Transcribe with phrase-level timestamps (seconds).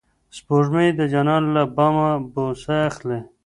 [0.37, 3.19] سپوږمۍ د جانان له بامه بوسه اخلي.